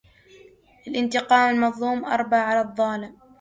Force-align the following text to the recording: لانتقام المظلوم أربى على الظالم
لانتقام 0.87 1.55
المظلوم 1.55 2.05
أربى 2.05 2.35
على 2.35 2.61
الظالم 2.61 3.17